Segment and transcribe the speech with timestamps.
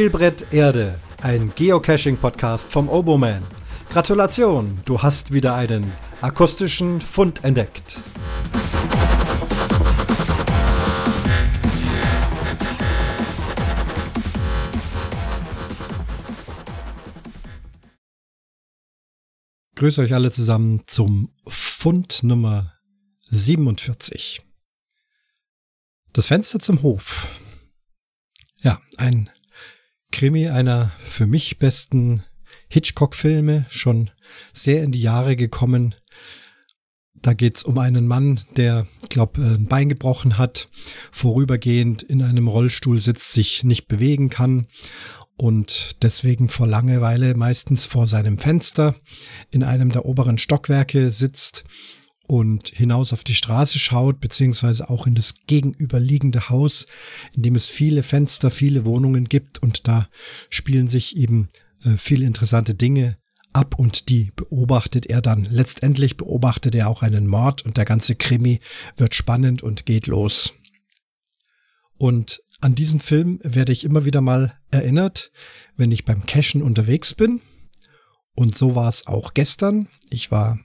[0.00, 3.42] Spielbrett Erde, ein Geocaching-Podcast vom Oboman.
[3.90, 5.92] Gratulation, du hast wieder einen
[6.22, 8.00] akustischen Fund entdeckt.
[19.74, 22.72] Grüße euch alle zusammen zum Fund Nummer
[23.26, 24.40] 47.
[26.14, 27.28] Das Fenster zum Hof.
[28.62, 29.28] Ja, ein
[30.12, 32.22] Krimi einer für mich besten
[32.68, 34.10] Hitchcock-Filme, schon
[34.52, 35.94] sehr in die Jahre gekommen.
[37.14, 40.68] Da geht's um einen Mann, der, glaub, ein Bein gebrochen hat,
[41.10, 44.66] vorübergehend in einem Rollstuhl sitzt, sich nicht bewegen kann
[45.36, 48.94] und deswegen vor Langeweile meistens vor seinem Fenster
[49.50, 51.64] in einem der oberen Stockwerke sitzt
[52.30, 56.86] und hinaus auf die Straße schaut, beziehungsweise auch in das gegenüberliegende Haus,
[57.34, 60.08] in dem es viele Fenster, viele Wohnungen gibt und da
[60.48, 61.48] spielen sich eben
[61.84, 63.18] äh, viele interessante Dinge
[63.52, 65.44] ab und die beobachtet er dann.
[65.50, 68.60] Letztendlich beobachtet er auch einen Mord und der ganze Krimi
[68.96, 70.54] wird spannend und geht los.
[71.98, 75.32] Und an diesen Film werde ich immer wieder mal erinnert,
[75.76, 77.40] wenn ich beim Cashen unterwegs bin.
[78.36, 79.88] Und so war es auch gestern.
[80.10, 80.60] Ich war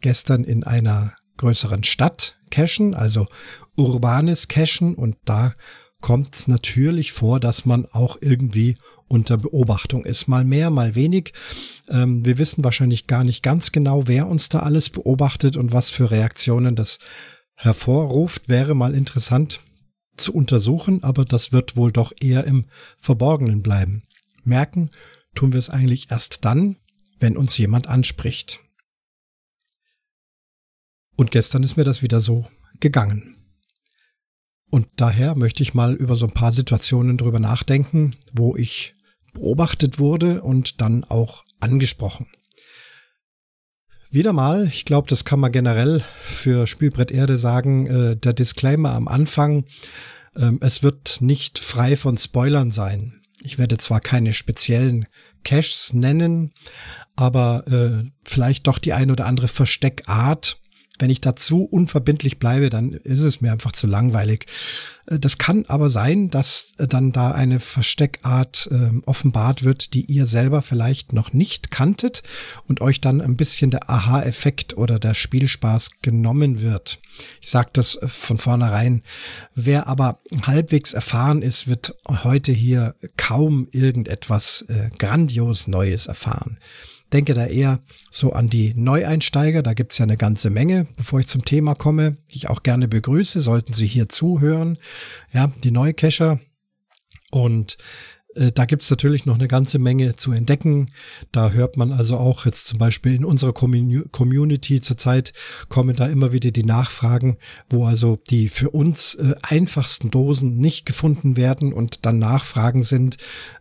[0.00, 3.26] gestern in einer größeren Stadt cachen, also
[3.76, 5.52] urbanes Cachen und da
[6.00, 8.76] kommt es natürlich vor, dass man auch irgendwie
[9.08, 10.28] unter Beobachtung ist.
[10.28, 11.32] Mal mehr, mal wenig.
[11.88, 15.90] Ähm, wir wissen wahrscheinlich gar nicht ganz genau, wer uns da alles beobachtet und was
[15.90, 16.98] für Reaktionen das
[17.54, 18.48] hervorruft.
[18.48, 19.60] Wäre mal interessant
[20.16, 22.66] zu untersuchen, aber das wird wohl doch eher im
[22.98, 24.02] Verborgenen bleiben.
[24.44, 24.90] Merken
[25.34, 26.76] tun wir es eigentlich erst dann,
[27.18, 28.60] wenn uns jemand anspricht.
[31.20, 32.46] Und gestern ist mir das wieder so
[32.80, 33.36] gegangen.
[34.70, 38.94] Und daher möchte ich mal über so ein paar Situationen drüber nachdenken, wo ich
[39.34, 42.26] beobachtet wurde und dann auch angesprochen.
[44.10, 48.94] Wieder mal, ich glaube, das kann man generell für Spielbrett Erde sagen, äh, der Disclaimer
[48.94, 49.66] am Anfang,
[50.36, 53.20] äh, es wird nicht frei von Spoilern sein.
[53.42, 55.04] Ich werde zwar keine speziellen
[55.44, 56.54] Caches nennen,
[57.14, 60.56] aber äh, vielleicht doch die ein oder andere Versteckart,
[61.00, 64.46] wenn ich dazu unverbindlich bleibe, dann ist es mir einfach zu langweilig.
[65.06, 70.04] Äh, das kann aber sein, dass äh, dann da eine Versteckart äh, offenbart wird, die
[70.04, 72.22] ihr selber vielleicht noch nicht kanntet
[72.66, 76.98] und euch dann ein bisschen der Aha-Effekt oder der Spielspaß genommen wird.
[77.40, 79.02] Ich sage das äh, von vornherein.
[79.54, 86.58] Wer aber halbwegs erfahren ist, wird heute hier kaum irgendetwas äh, grandios Neues erfahren
[87.12, 89.62] denke da eher so an die Neueinsteiger.
[89.62, 92.88] Da gibt's ja eine ganze Menge, bevor ich zum Thema komme, die ich auch gerne
[92.88, 94.78] begrüße, sollten Sie hier zuhören.
[95.32, 96.40] Ja, die Neucacher.
[97.30, 97.78] Und
[98.54, 100.90] da gibt's natürlich noch eine ganze Menge zu entdecken.
[101.32, 105.32] Da hört man also auch jetzt zum Beispiel in unserer Community zurzeit
[105.68, 107.36] kommen da immer wieder die Nachfragen,
[107.68, 113.16] wo also die für uns äh, einfachsten Dosen nicht gefunden werden und dann Nachfragen sind,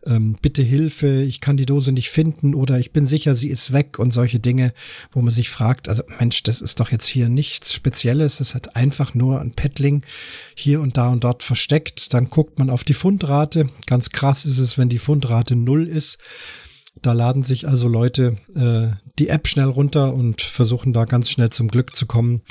[0.05, 3.73] ähm, bitte Hilfe, ich kann die Dose nicht finden oder ich bin sicher, sie ist
[3.73, 4.73] weg und solche Dinge,
[5.11, 8.75] wo man sich fragt, also Mensch, das ist doch jetzt hier nichts Spezielles, es hat
[8.75, 10.03] einfach nur ein Paddling
[10.55, 12.13] hier und da und dort versteckt.
[12.13, 13.69] Dann guckt man auf die Fundrate.
[13.87, 16.17] Ganz krass ist es, wenn die Fundrate null ist.
[17.01, 21.49] Da laden sich also Leute äh, die App schnell runter und versuchen da ganz schnell
[21.49, 22.41] zum Glück zu kommen.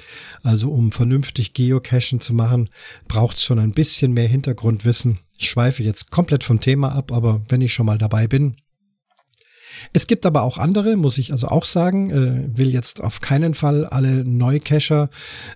[0.42, 2.70] Also um vernünftig Geocachen zu machen,
[3.08, 5.18] braucht es schon ein bisschen mehr Hintergrundwissen.
[5.36, 8.56] Ich schweife jetzt komplett vom Thema ab, aber wenn ich schon mal dabei bin,
[9.92, 13.54] es gibt aber auch andere, muss ich also auch sagen, äh, will jetzt auf keinen
[13.54, 15.10] Fall alle Neucacher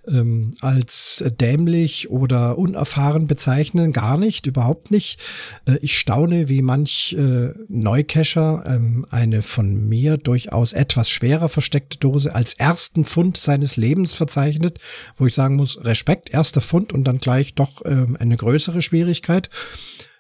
[0.07, 5.19] ähm, als dämlich oder unerfahren bezeichnen, gar nicht, überhaupt nicht.
[5.67, 11.99] Äh, ich staune, wie manch äh, Neucacher ähm, eine von mir durchaus etwas schwerer versteckte
[11.99, 14.79] Dose als ersten Fund seines Lebens verzeichnet,
[15.17, 19.51] wo ich sagen muss, Respekt, erster Fund und dann gleich doch ähm, eine größere Schwierigkeit.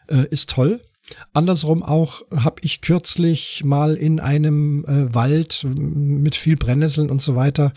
[0.08, 0.81] Äh, ist toll.
[1.32, 7.34] Andersrum auch habe ich kürzlich mal in einem äh, Wald mit viel Brennnesseln und so
[7.37, 7.72] weiter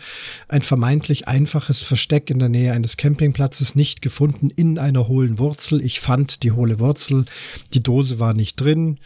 [0.48, 5.84] ein vermeintlich einfaches Versteck in der Nähe eines Campingplatzes nicht gefunden in einer hohlen Wurzel.
[5.84, 7.24] Ich fand die hohle Wurzel,
[7.74, 8.98] die Dose war nicht drin.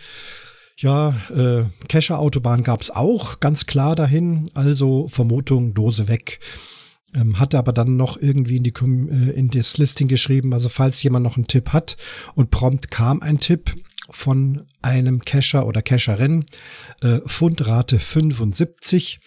[0.76, 4.50] Ja, äh, Kescher-Autobahn gab's auch, ganz klar dahin.
[4.54, 6.40] Also Vermutung, Dose weg.
[7.14, 11.02] Ähm, hatte aber dann noch irgendwie in, die, äh, in das Listing geschrieben, also falls
[11.02, 11.96] jemand noch einen Tipp hat
[12.34, 13.74] und prompt kam ein Tipp,
[14.10, 16.44] von einem Cacher oder Cacherin,
[17.02, 19.20] äh, Fundrate 75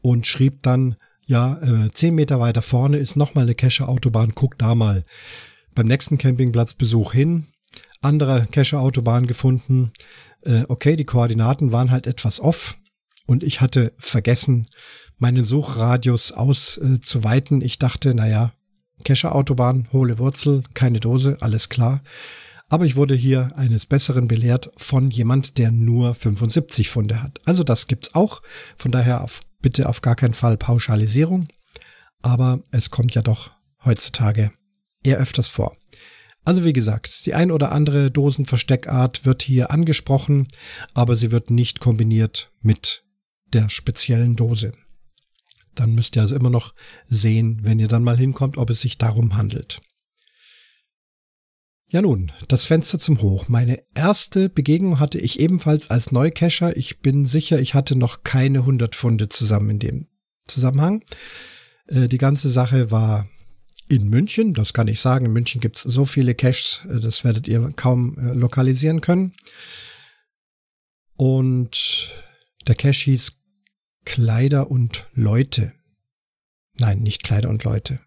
[0.00, 0.96] und schrieb dann,
[1.26, 5.04] ja, äh, zehn Meter weiter vorne ist nochmal eine Cacher-Autobahn, guck da mal.
[5.74, 7.46] Beim nächsten Campingplatzbesuch hin,
[8.00, 9.92] andere Cache-Autobahn gefunden.
[10.42, 12.78] Äh, okay, die Koordinaten waren halt etwas off
[13.26, 14.66] und ich hatte vergessen,
[15.18, 17.60] meinen Suchradius auszuweiten.
[17.60, 18.52] Äh, ich dachte, naja,
[19.04, 22.00] Cache-Autobahn, hohle Wurzel, keine Dose, alles klar.
[22.68, 27.40] Aber ich wurde hier eines Besseren belehrt von jemand, der nur 75 Funde hat.
[27.46, 28.42] Also das gibt's auch.
[28.76, 31.48] Von daher auf, bitte auf gar keinen Fall Pauschalisierung.
[32.20, 33.52] Aber es kommt ja doch
[33.84, 34.52] heutzutage
[35.02, 35.72] eher öfters vor.
[36.44, 40.48] Also wie gesagt, die ein oder andere Dosenversteckart wird hier angesprochen,
[40.94, 43.04] aber sie wird nicht kombiniert mit
[43.52, 44.72] der speziellen Dose.
[45.74, 46.74] Dann müsst ihr also immer noch
[47.06, 49.80] sehen, wenn ihr dann mal hinkommt, ob es sich darum handelt.
[51.90, 53.48] Ja nun, das Fenster zum Hoch.
[53.48, 56.76] Meine erste Begegnung hatte ich ebenfalls als Neucacher.
[56.76, 60.06] Ich bin sicher, ich hatte noch keine 100 Funde zusammen in dem
[60.46, 61.02] Zusammenhang.
[61.86, 63.26] Äh, die ganze Sache war
[63.88, 65.24] in München, das kann ich sagen.
[65.24, 69.34] In München gibt's so viele Caches, äh, das werdet ihr kaum äh, lokalisieren können.
[71.16, 72.12] Und
[72.66, 73.40] der Cache hieß
[74.04, 75.72] Kleider und Leute.
[76.78, 78.00] Nein, nicht Kleider und Leute.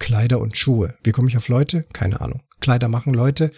[0.00, 0.98] Kleider und Schuhe.
[1.04, 1.84] Wie komme ich auf Leute?
[1.92, 2.42] Keine Ahnung.
[2.66, 3.52] Kleider machen Leute.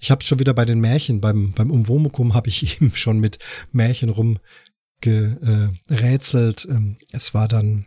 [0.00, 3.38] Ich habe schon wieder bei den Märchen, beim, beim Umwomukum habe ich eben schon mit
[3.70, 6.66] Märchen rumgerätselt.
[6.70, 7.84] Ähm, es war dann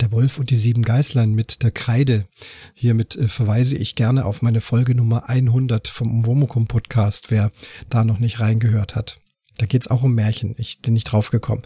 [0.00, 2.24] der Wolf und die sieben Geißlein mit der Kreide.
[2.72, 7.52] Hiermit äh, verweise ich gerne auf meine Folge Nummer 100 vom Umwomukum Podcast, wer
[7.90, 9.20] da noch nicht reingehört hat.
[9.58, 10.54] Da geht's auch um Märchen.
[10.56, 11.64] Ich bin nicht drauf gekommen.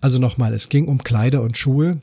[0.00, 2.00] Also nochmal, es ging um Kleider und Schuhe.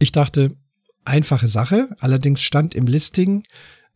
[0.00, 0.56] Ich dachte,
[1.04, 1.94] einfache Sache.
[2.00, 3.44] Allerdings stand im Listing,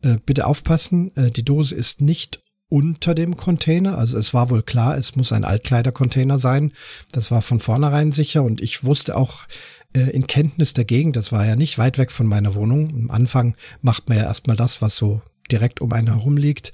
[0.03, 3.97] äh, bitte aufpassen, äh, die Dose ist nicht unter dem Container.
[3.97, 6.71] Also es war wohl klar, es muss ein Altkleidercontainer sein.
[7.11, 9.47] Das war von vornherein sicher und ich wusste auch
[9.93, 12.89] äh, in Kenntnis der Gegend, das war ja nicht weit weg von meiner Wohnung.
[12.89, 16.71] Am Anfang macht man ja erstmal das, was so direkt um einen herum liegt.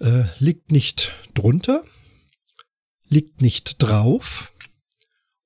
[0.00, 1.82] Äh, liegt nicht drunter,
[3.08, 4.52] liegt nicht drauf,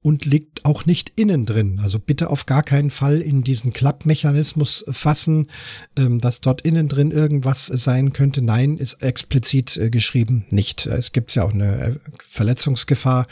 [0.05, 1.81] und liegt auch nicht innen drin.
[1.83, 5.49] Also bitte auf gar keinen Fall in diesen Klappmechanismus fassen,
[5.97, 8.43] ähm, dass dort innen drin irgendwas sein könnte.
[8.43, 10.85] Nein, ist explizit äh, geschrieben nicht.
[10.85, 11.95] Es gibt ja auch eine äh,
[12.29, 13.27] Verletzungsgefahr.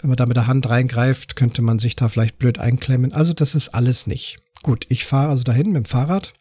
[0.00, 3.12] Wenn man da mit der Hand reingreift, könnte man sich da vielleicht blöd einklemmen.
[3.12, 4.38] Also das ist alles nicht.
[4.62, 6.32] Gut, ich fahre also dahin mit dem Fahrrad,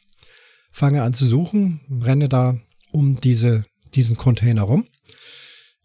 [0.71, 2.57] fange an zu suchen, renne da
[2.93, 4.85] um diese, diesen Container rum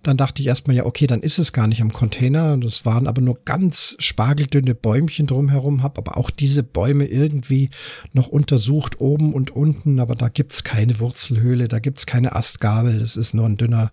[0.02, 2.56] dann dachte ich erstmal, ja, okay, dann ist es gar nicht am Container.
[2.56, 7.70] Das waren aber nur ganz spargeldünne Bäumchen drumherum, habe aber auch diese Bäume irgendwie
[8.12, 13.16] noch untersucht, oben und unten, aber da gibt's keine Wurzelhöhle, da gibt's keine Astgabel, das
[13.16, 13.92] ist nur ein dünner,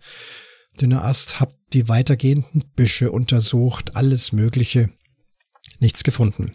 [0.80, 1.42] dünner Ast.
[1.42, 4.90] Hab die weitergehenden Büsche untersucht, alles Mögliche,
[5.80, 6.54] nichts gefunden.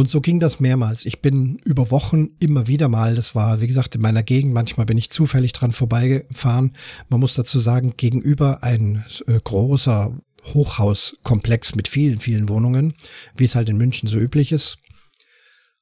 [0.00, 1.04] Und so ging das mehrmals.
[1.04, 4.86] Ich bin über Wochen immer wieder mal, das war, wie gesagt, in meiner Gegend, manchmal
[4.86, 6.72] bin ich zufällig dran vorbeigefahren.
[7.10, 10.14] Man muss dazu sagen, gegenüber ein äh, großer
[10.54, 12.94] Hochhauskomplex mit vielen, vielen Wohnungen,
[13.36, 14.78] wie es halt in München so üblich ist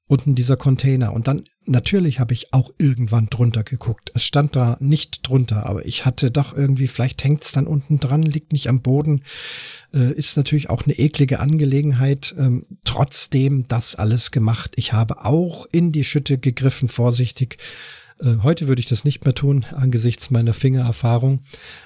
[0.08, 1.12] unten dieser Container.
[1.12, 4.10] Und dann natürlich habe ich auch irgendwann drunter geguckt.
[4.14, 8.00] Es stand da nicht drunter, aber ich hatte doch irgendwie, vielleicht hängt es dann unten
[8.00, 9.22] dran, liegt nicht am Boden.
[9.92, 12.34] Äh, ist natürlich auch eine eklige Angelegenheit.
[12.38, 14.72] Ähm, trotzdem das alles gemacht.
[14.76, 17.58] Ich habe auch in die Schütte gegriffen, vorsichtig.
[18.20, 21.40] Äh, heute würde ich das nicht mehr tun, angesichts meiner Fingererfahrung.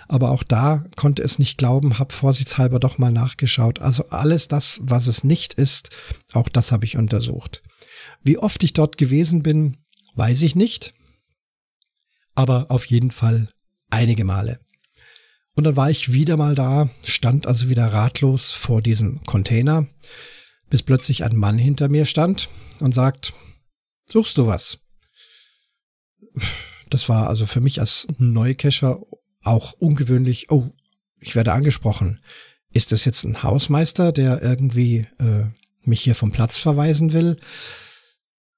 [0.07, 3.81] Aber auch da konnte es nicht glauben, habe vorsichtshalber doch mal nachgeschaut.
[3.81, 5.91] Also alles das, was es nicht ist,
[6.33, 7.62] auch das habe ich untersucht.
[8.23, 9.79] Wie oft ich dort gewesen bin,
[10.14, 10.95] weiß ich nicht.
[12.35, 13.49] Aber auf jeden Fall
[13.91, 14.61] einige Male.
[15.55, 19.87] Und dann war ich wieder mal da, stand also wieder ratlos vor diesem Container,
[20.71, 22.49] bis plötzlich ein Mann hinter mir stand
[22.81, 23.35] und sagt,
[24.11, 24.79] suchst du was?
[26.88, 29.00] Das war also für mich als Neucacher
[29.43, 30.50] auch ungewöhnlich.
[30.50, 30.71] Oh,
[31.21, 32.21] ich werde angesprochen.
[32.73, 35.45] Ist das jetzt ein Hausmeister, der irgendwie äh,
[35.83, 37.37] mich hier vom Platz verweisen will?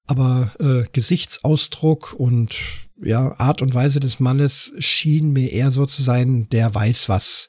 [0.06, 2.56] Aber äh, Gesichtsausdruck und
[3.02, 7.49] ja, Art und Weise des Mannes schien mir eher so zu sein, der weiß was.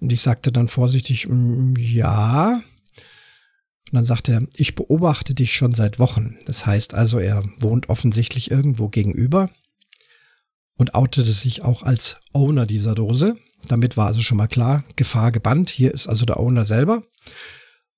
[0.00, 2.54] Und ich sagte dann vorsichtig, mm, ja.
[2.54, 6.36] Und dann sagte er, ich beobachte dich schon seit Wochen.
[6.46, 9.50] Das heißt also, er wohnt offensichtlich irgendwo gegenüber
[10.76, 13.36] und outete sich auch als Owner dieser Dose.
[13.68, 15.70] Damit war also schon mal klar, Gefahr gebannt.
[15.70, 17.04] Hier ist also der Owner selber.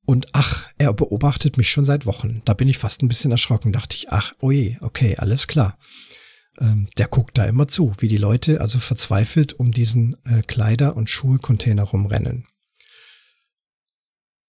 [0.06, 2.42] Und ach, er beobachtet mich schon seit Wochen.
[2.44, 3.72] Da bin ich fast ein bisschen erschrocken.
[3.72, 5.78] Dachte ich, ach, oje, okay, alles klar.
[6.60, 10.96] Ähm, der guckt da immer zu, wie die Leute also verzweifelt um diesen äh, Kleider-
[10.96, 12.46] und Schuhe-Container rumrennen.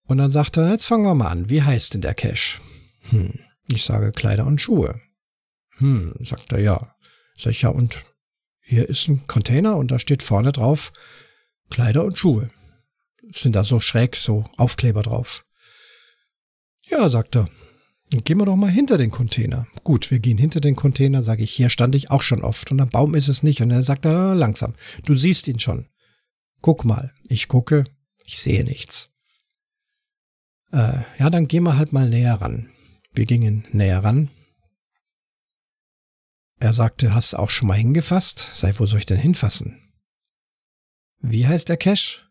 [0.08, 1.50] Und dann sagt er, jetzt fangen wir mal an.
[1.50, 2.62] Wie heißt denn der Cash?
[3.10, 3.40] Hm,
[3.72, 5.02] ich sage Kleider und Schuhe.
[5.78, 6.96] Hm, sagt er, ja.
[7.38, 8.04] Sag ich, ja, und
[8.62, 10.92] hier ist ein Container und da steht vorne drauf
[11.70, 12.50] Kleider und Schuhe.
[13.32, 15.45] Sind da so schräg, so Aufkleber drauf.
[16.88, 17.50] Ja, sagt er.
[18.10, 19.68] Gehen wir doch mal hinter den Container.
[19.84, 22.80] Gut, wir gehen hinter den Container, sage ich, hier stand ich auch schon oft und
[22.80, 23.62] am Baum ist es nicht.
[23.62, 25.88] Und er sagt er langsam, du siehst ihn schon.
[26.62, 27.14] Guck mal.
[27.24, 27.86] Ich gucke,
[28.24, 29.10] ich sehe nichts.
[30.72, 32.70] Äh, ja, dann gehen wir halt mal näher ran.
[33.14, 34.30] Wir gingen näher ran.
[36.60, 38.52] Er sagte, hast auch schon mal hingefasst?
[38.54, 39.80] Sei, wo soll ich denn hinfassen?
[41.20, 42.22] Wie heißt der Cache?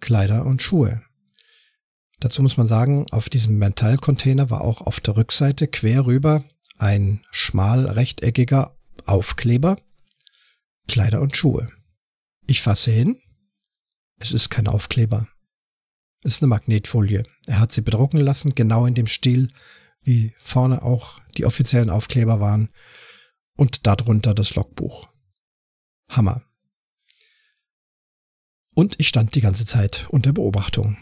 [0.00, 1.02] Kleider und Schuhe.
[2.24, 6.42] Dazu muss man sagen, auf diesem Metallcontainer war auch auf der Rückseite quer rüber
[6.78, 9.76] ein schmal rechteckiger Aufkleber.
[10.88, 11.68] Kleider und Schuhe.
[12.46, 13.20] Ich fasse hin.
[14.20, 15.28] Es ist kein Aufkleber.
[16.22, 17.24] Es ist eine Magnetfolie.
[17.46, 19.50] Er hat sie bedrucken lassen, genau in dem Stil,
[20.00, 22.70] wie vorne auch die offiziellen Aufkleber waren.
[23.54, 25.10] Und darunter das Logbuch.
[26.08, 26.40] Hammer.
[28.72, 30.96] Und ich stand die ganze Zeit unter Beobachtung.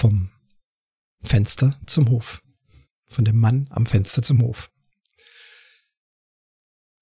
[0.00, 0.30] Vom
[1.22, 2.42] Fenster zum Hof.
[3.10, 4.70] Von dem Mann am Fenster zum Hof.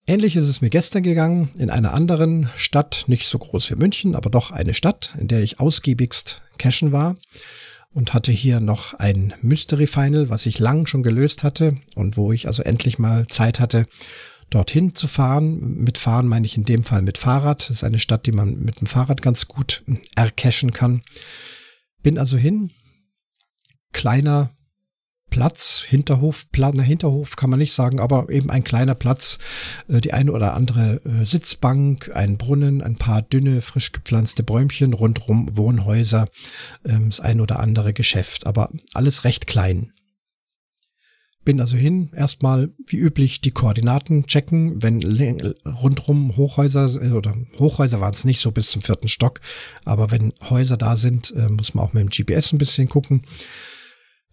[0.05, 4.17] Ähnlich ist es mir gestern gegangen, in einer anderen Stadt, nicht so groß wie München,
[4.17, 7.15] aber doch eine Stadt, in der ich ausgiebigst cashen war
[7.93, 12.33] und hatte hier noch ein Mystery Final, was ich lang schon gelöst hatte und wo
[12.33, 13.87] ich also endlich mal Zeit hatte,
[14.51, 15.85] dorthin zu fahren.
[15.85, 17.61] Mit fahren meine ich in dem Fall mit Fahrrad.
[17.61, 19.85] Das ist eine Stadt, die man mit dem Fahrrad ganz gut
[20.17, 21.03] ercachen kann.
[22.03, 22.73] Bin also hin.
[23.93, 24.55] Kleiner
[25.31, 29.39] Platz, Hinterhof, na Hinterhof kann man nicht sagen, aber eben ein kleiner Platz,
[29.89, 34.95] äh, die eine oder andere äh, Sitzbank, ein Brunnen, ein paar dünne, frisch gepflanzte Bäumchen,
[34.95, 36.29] rundrum Wohnhäuser,
[36.85, 39.93] ähm, das ein oder andere Geschäft, aber alles recht klein.
[41.45, 45.03] Bin also hin, erstmal wie üblich die Koordinaten checken, wenn
[45.65, 49.41] rundrum Hochhäuser äh, oder Hochhäuser waren es nicht so bis zum vierten Stock,
[49.85, 53.23] aber wenn Häuser da sind, muss man auch mit dem GPS ein bisschen gucken.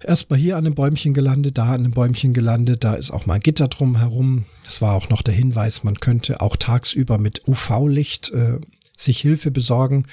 [0.04, 3.36] Erstmal hier an dem Bäumchen gelandet, da an dem Bäumchen gelandet, da ist auch mal
[3.36, 4.46] ein Gitter drum herum.
[4.66, 8.60] Das war auch noch der Hinweis, man könnte auch tagsüber mit UV-Licht äh,
[8.98, 10.06] sich Hilfe besorgen.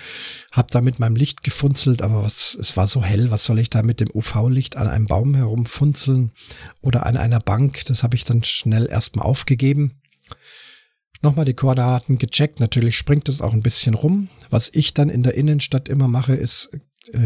[0.51, 3.71] Hab da mit meinem Licht gefunzelt, aber was, es war so hell, was soll ich
[3.71, 6.33] da mit dem UV-Licht an einem Baum herumfunzeln
[6.81, 7.85] oder an einer Bank?
[7.87, 10.01] Das habe ich dann schnell erstmal aufgegeben.
[11.23, 12.59] Nochmal die Koordinaten gecheckt.
[12.59, 14.29] Natürlich springt es auch ein bisschen rum.
[14.51, 16.71] Was ich dann in der Innenstadt immer mache, ist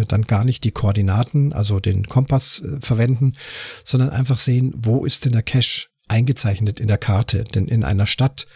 [0.07, 3.35] dann gar nicht die Koordinaten, also den Kompass äh, verwenden,
[3.85, 7.45] sondern einfach sehen, wo ist denn der Cache eingezeichnet in der Karte.
[7.45, 8.47] Denn in einer Stadt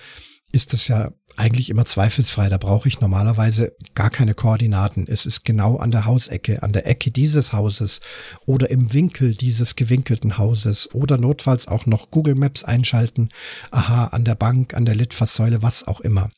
[0.52, 2.48] ist es ja eigentlich immer zweifelsfrei.
[2.48, 5.06] Da brauche ich normalerweise gar keine Koordinaten.
[5.08, 8.00] Es ist genau an der Hausecke, an der Ecke dieses Hauses
[8.46, 13.28] oder im Winkel dieses gewinkelten Hauses oder notfalls auch noch Google Maps einschalten.
[13.70, 16.30] Aha, an der Bank, an der Litfaßsäule, was auch immer.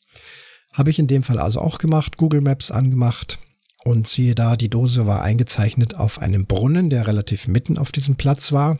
[0.73, 3.39] Habe ich in dem Fall also auch gemacht, Google Maps angemacht
[3.83, 8.15] und siehe da, die Dose war eingezeichnet auf einem Brunnen, der relativ mitten auf diesem
[8.15, 8.79] Platz war,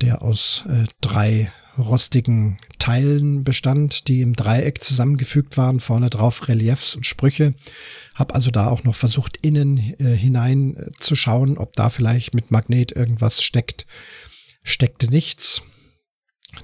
[0.00, 6.96] der aus äh, drei rostigen Teilen bestand, die im Dreieck zusammengefügt waren, vorne drauf Reliefs
[6.96, 7.54] und Sprüche.
[8.14, 12.34] Hab also da auch noch versucht, innen äh, hinein äh, zu schauen, ob da vielleicht
[12.34, 13.86] mit Magnet irgendwas steckt.
[14.64, 15.62] Steckte nichts.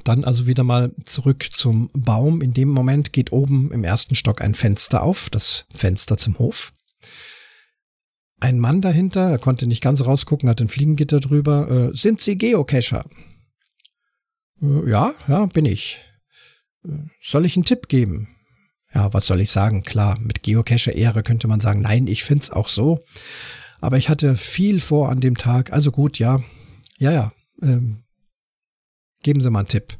[0.02, 2.40] Dann also wieder mal zurück zum Baum.
[2.40, 6.73] In dem Moment geht oben im ersten Stock ein Fenster auf, das Fenster zum Hof.
[8.40, 11.70] Ein Mann dahinter, er konnte nicht ganz rausgucken, hat ein Fliegengitter drüber.
[11.70, 13.04] Äh, sind Sie Geocacher?
[14.60, 15.98] Äh, ja, ja, bin ich.
[16.84, 18.28] Äh, soll ich einen Tipp geben?
[18.94, 19.82] Ja, was soll ich sagen?
[19.82, 23.04] Klar, mit Geocache-Ehre könnte man sagen, nein, ich find's auch so.
[23.80, 25.72] Aber ich hatte viel vor an dem Tag.
[25.72, 26.42] Also gut, ja.
[26.98, 27.32] Ja, ja.
[27.62, 28.04] Ähm,
[29.22, 29.98] geben Sie mal einen Tipp.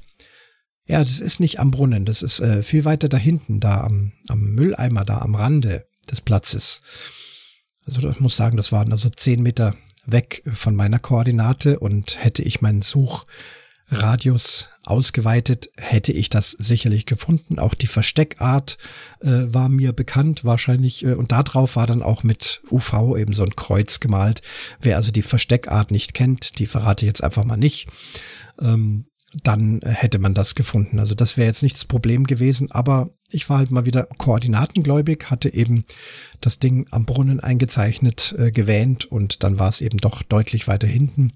[0.87, 4.13] Ja, das ist nicht am Brunnen, das ist äh, viel weiter da hinten, da am,
[4.29, 6.83] am Mülleimer, da am Rande des Platzes.
[7.87, 9.75] Also ich muss sagen, das waren also zehn Meter
[10.07, 13.27] weg von meiner Koordinate und hätte ich meinen Such
[13.89, 17.59] Radius ausgeweitet, hätte ich das sicherlich gefunden.
[17.59, 18.79] Auch die Versteckart
[19.21, 23.45] äh, war mir bekannt, wahrscheinlich, äh, und darauf war dann auch mit UV eben so
[23.45, 24.43] ein Kreuz gemalt.
[24.81, 27.89] Wer also die Versteckart nicht kennt, die verrate ich jetzt einfach mal nicht.
[28.61, 29.07] Ähm,
[29.43, 30.99] dann hätte man das gefunden.
[30.99, 35.31] Also das wäre jetzt nicht das Problem gewesen, aber ich war halt mal wieder koordinatengläubig,
[35.31, 35.85] hatte eben
[36.41, 40.87] das Ding am Brunnen eingezeichnet, äh, gewähnt und dann war es eben doch deutlich weiter
[40.87, 41.33] hinten.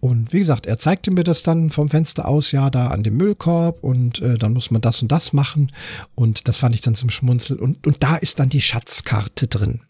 [0.00, 3.16] Und wie gesagt, er zeigte mir das dann vom Fenster aus, ja, da an dem
[3.16, 5.70] Müllkorb und äh, dann muss man das und das machen.
[6.16, 7.60] Und das fand ich dann zum Schmunzeln.
[7.60, 9.82] Und, und da ist dann die Schatzkarte drin.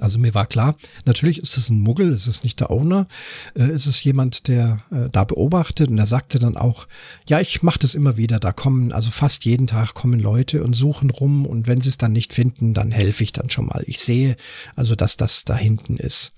[0.00, 0.76] Also mir war klar,
[1.06, 3.08] natürlich ist es ein Muggel, es ist nicht der Owner,
[3.54, 6.86] äh, es ist jemand, der äh, da beobachtet und er sagte dann auch,
[7.28, 10.74] ja, ich mache das immer wieder, da kommen, also fast jeden Tag kommen Leute und
[10.74, 13.82] suchen rum und wenn sie es dann nicht finden, dann helfe ich dann schon mal.
[13.86, 14.36] Ich sehe
[14.76, 16.34] also, dass das da hinten ist.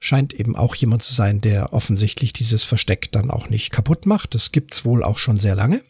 [0.00, 4.34] Scheint eben auch jemand zu sein, der offensichtlich dieses Versteck dann auch nicht kaputt macht.
[4.34, 5.82] Das gibt's wohl auch schon sehr lange.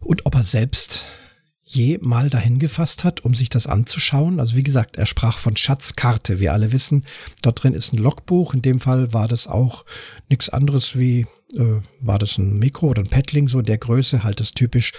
[0.00, 1.04] Und ob er selbst
[1.64, 4.40] je mal dahin gefasst hat, um sich das anzuschauen.
[4.40, 7.06] Also wie gesagt, er sprach von Schatzkarte, wir alle wissen.
[7.40, 8.54] Dort drin ist ein Logbuch.
[8.54, 9.84] In dem Fall war das auch
[10.28, 14.24] nichts anderes wie, äh, war das ein Mikro oder ein Paddling, so in der Größe,
[14.24, 14.92] halt das typisch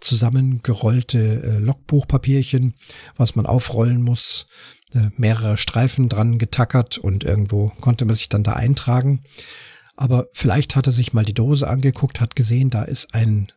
[0.00, 2.74] zusammengerollte äh, Logbuchpapierchen,
[3.16, 4.46] was man aufrollen muss,
[4.94, 9.22] äh, mehrere Streifen dran getackert und irgendwo konnte man sich dann da eintragen.
[9.96, 13.52] Aber vielleicht hat er sich mal die Dose angeguckt, hat gesehen, da ist ein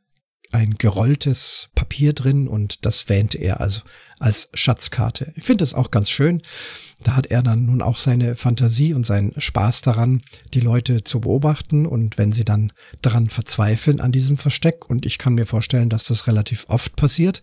[0.53, 3.81] ein gerolltes Papier drin und das wähnte er also
[4.19, 5.33] als Schatzkarte.
[5.35, 6.41] Ich finde das auch ganz schön.
[7.01, 10.21] Da hat er dann nun auch seine Fantasie und seinen Spaß daran,
[10.53, 15.17] die Leute zu beobachten und wenn sie dann daran verzweifeln an diesem Versteck und ich
[15.17, 17.41] kann mir vorstellen, dass das relativ oft passiert,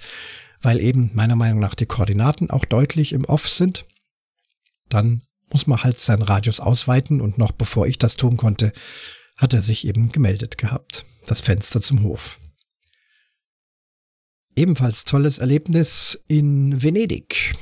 [0.63, 3.85] weil eben meiner Meinung nach die Koordinaten auch deutlich im Off sind,
[4.89, 8.73] dann muss man halt seinen Radius ausweiten und noch bevor ich das tun konnte,
[9.37, 11.05] hat er sich eben gemeldet gehabt.
[11.27, 12.39] Das Fenster zum Hof.
[14.61, 17.55] Ebenfalls tolles Erlebnis in Venedig.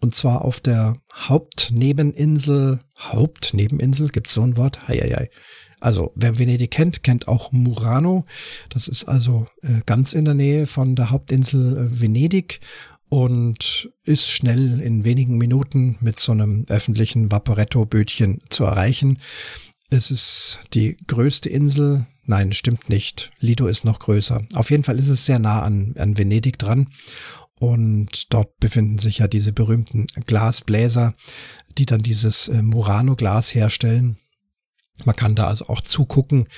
[0.00, 2.80] Und zwar auf der Hauptnebeninsel.
[2.98, 4.08] Hauptnebeninsel?
[4.08, 4.88] Gibt's so ein Wort?
[4.88, 5.30] Heieiei.
[5.78, 8.26] Also, wer Venedig kennt, kennt auch Murano.
[8.68, 12.58] Das ist also äh, ganz in der Nähe von der Hauptinsel äh, Venedig
[13.08, 19.20] und ist schnell in wenigen Minuten mit so einem öffentlichen Vaporetto-Bötchen zu erreichen.
[19.88, 23.30] Es ist die größte Insel Nein, stimmt nicht.
[23.40, 24.42] Lido ist noch größer.
[24.54, 26.88] Auf jeden Fall ist es sehr nah an, an Venedig dran.
[27.60, 31.14] Und dort befinden sich ja diese berühmten Glasbläser,
[31.78, 34.16] die dann dieses äh, Murano-Glas herstellen.
[35.04, 36.48] Man kann da also auch zugucken.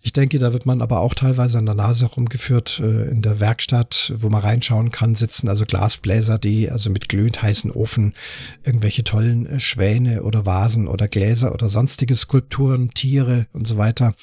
[0.00, 2.80] Ich denke, da wird man aber auch teilweise an der Nase rumgeführt.
[2.80, 7.42] Äh, in der Werkstatt, wo man reinschauen kann, sitzen also Glasbläser, die also mit glühend
[7.42, 8.14] heißen Ofen
[8.62, 14.14] irgendwelche tollen äh, Schwäne oder Vasen oder Gläser oder sonstige Skulpturen, Tiere und so weiter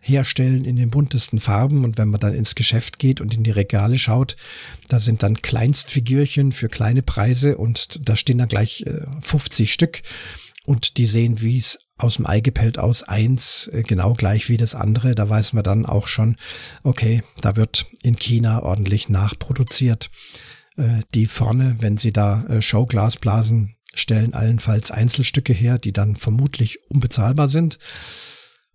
[0.00, 1.84] herstellen in den buntesten Farben.
[1.84, 4.36] Und wenn man dann ins Geschäft geht und in die Regale schaut,
[4.88, 8.84] da sind dann Kleinstfigürchen für kleine Preise und da stehen dann gleich
[9.22, 10.02] 50 äh, Stück
[10.66, 14.56] und die sehen, wie es aus dem Ei gepellt aus, eins äh, genau gleich wie
[14.56, 15.14] das andere.
[15.14, 16.36] Da weiß man dann auch schon,
[16.82, 20.10] okay, da wird in China ordentlich nachproduziert.
[20.76, 26.78] Äh, die vorne, wenn sie da äh, Showglasblasen stellen, allenfalls Einzelstücke her, die dann vermutlich
[26.90, 27.78] unbezahlbar sind.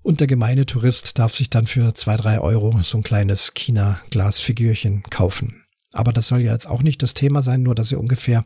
[0.01, 5.03] Und der gemeine Tourist darf sich dann für zwei, drei Euro so ein kleines China-Glasfigürchen
[5.03, 5.63] kaufen.
[5.91, 8.45] Aber das soll ja jetzt auch nicht das Thema sein, nur dass ihr ungefähr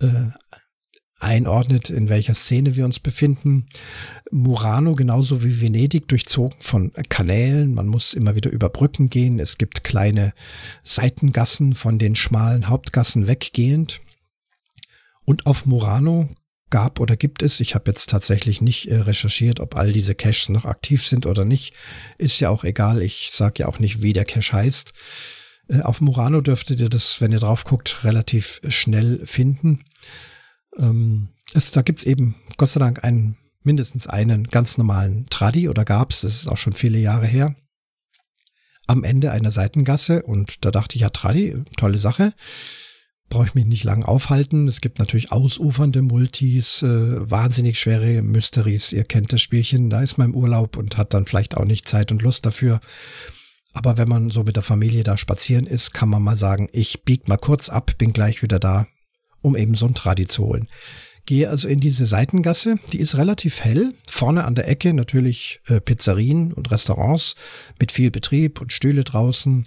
[0.00, 0.06] äh,
[1.20, 3.66] einordnet, in welcher Szene wir uns befinden.
[4.30, 7.74] Murano genauso wie Venedig durchzogen von Kanälen.
[7.74, 9.38] Man muss immer wieder über Brücken gehen.
[9.38, 10.32] Es gibt kleine
[10.82, 14.00] Seitengassen von den schmalen Hauptgassen weggehend.
[15.24, 16.28] Und auf Murano
[16.70, 20.48] gab oder gibt es, ich habe jetzt tatsächlich nicht äh, recherchiert, ob all diese Caches
[20.48, 21.74] noch aktiv sind oder nicht.
[22.16, 23.02] Ist ja auch egal.
[23.02, 24.92] Ich sage ja auch nicht, wie der Cache heißt.
[25.68, 29.84] Äh, auf Murano dürftet ihr das, wenn ihr drauf guckt, relativ schnell finden.
[30.78, 35.84] Ähm, es, da gibt's eben Gott sei Dank einen, mindestens einen ganz normalen Tradi oder
[35.84, 37.54] gab's, das ist auch schon viele Jahre her,
[38.86, 42.32] am Ende einer Seitengasse und da dachte ich, ja, Tradi, tolle Sache.
[43.28, 44.66] Brauche ich mich nicht lang aufhalten.
[44.66, 48.92] Es gibt natürlich ausufernde Multis, äh, wahnsinnig schwere Mysteries.
[48.92, 51.86] Ihr kennt das Spielchen, da ist man im Urlaub und hat dann vielleicht auch nicht
[51.86, 52.80] Zeit und Lust dafür.
[53.72, 57.04] Aber wenn man so mit der Familie da spazieren ist, kann man mal sagen, ich
[57.04, 58.88] bieg mal kurz ab, bin gleich wieder da
[59.42, 60.68] um eben so ein Tradi zu holen.
[61.26, 63.94] Gehe also in diese Seitengasse, die ist relativ hell.
[64.08, 67.36] Vorne an der Ecke natürlich äh, Pizzerien und Restaurants
[67.78, 69.66] mit viel Betrieb und Stühle draußen.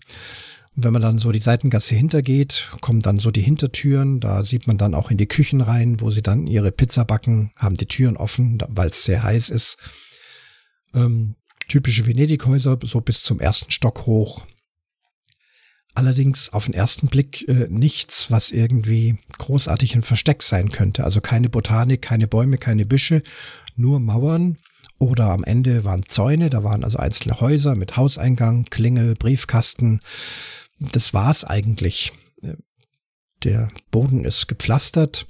[0.75, 4.19] Und wenn man dann so die Seitengasse hintergeht, kommen dann so die Hintertüren.
[4.19, 7.51] Da sieht man dann auch in die Küchen rein, wo sie dann ihre Pizza backen,
[7.57, 9.77] haben die Türen offen, weil es sehr heiß ist.
[10.95, 11.35] Ähm,
[11.67, 14.45] typische Venedighäuser, so bis zum ersten Stock hoch.
[15.95, 21.03] Allerdings auf den ersten Blick äh, nichts, was irgendwie großartig ein Versteck sein könnte.
[21.03, 23.21] Also keine Botanik, keine Bäume, keine Büsche,
[23.75, 24.57] nur Mauern.
[24.97, 29.99] Oder am Ende waren Zäune, da waren also einzelne Häuser mit Hauseingang, Klingel, Briefkasten.
[30.79, 32.13] Das war's eigentlich.
[32.41, 32.55] Äh,
[33.43, 35.27] der Boden ist gepflastert.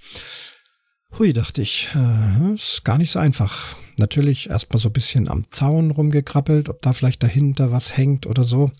[1.19, 3.77] Hui, dachte ich, äh, ist gar nicht so einfach.
[3.97, 8.43] Natürlich erstmal so ein bisschen am Zaun rumgekrabbelt, ob da vielleicht dahinter was hängt oder
[8.43, 8.71] so.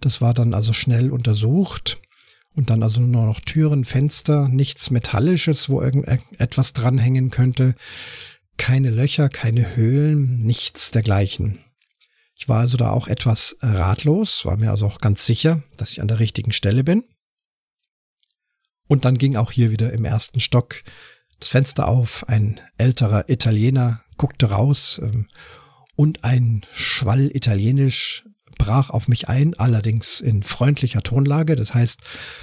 [0.00, 2.00] Das war dann also schnell untersucht.
[2.54, 7.74] Und dann also nur noch Türen, Fenster, nichts Metallisches, wo irgendetwas dranhängen könnte.
[8.56, 11.58] Keine Löcher, keine Höhlen, nichts dergleichen.
[12.34, 16.00] Ich war also da auch etwas ratlos, war mir also auch ganz sicher, dass ich
[16.00, 17.04] an der richtigen Stelle bin.
[18.88, 20.82] Und dann ging auch hier wieder im ersten Stock
[21.40, 25.26] das Fenster auf, ein älterer Italiener guckte raus ähm,
[25.94, 28.24] und ein Schwall Italienisch
[28.58, 31.56] brach auf mich ein, allerdings in freundlicher Tonlage.
[31.56, 32.00] Das heißt,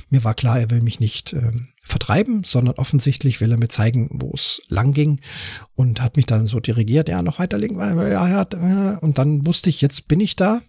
[0.09, 1.51] mir war klar, er will mich nicht äh,
[1.83, 5.19] vertreiben, sondern offensichtlich will er mir zeigen, wo es lang ging
[5.75, 9.69] und hat mich dann so dirigiert, ja, noch weiter links, ja, ja, und dann wusste
[9.69, 10.61] ich, jetzt bin ich da,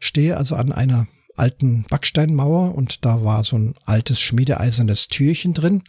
[0.00, 1.06] stehe also an einer
[1.40, 5.82] alten Backsteinmauer und da war so ein altes schmiedeeisernes Türchen drin,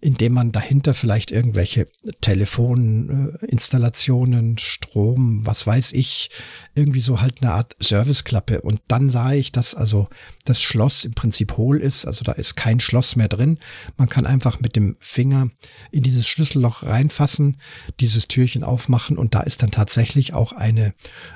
[0.00, 1.86] in dem man dahinter vielleicht irgendwelche
[2.20, 6.30] Telefoninstallationen, Strom, was weiß ich,
[6.74, 8.60] irgendwie so halt eine Art Serviceklappe.
[8.60, 10.08] Und dann sah ich, dass also
[10.44, 13.58] das Schloss im Prinzip hohl ist, also da ist kein Schloss mehr drin.
[13.96, 15.48] Man kann einfach mit dem Finger
[15.90, 17.60] in dieses Schlüsselloch reinfassen,
[18.00, 20.92] dieses Türchen aufmachen und da ist dann tatsächlich auch eine